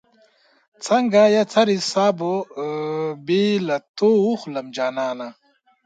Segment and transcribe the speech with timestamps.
[0.85, 1.21] څنګه
[1.91, 2.31] ساه به
[3.27, 5.27] بې له تا اخلم جانانه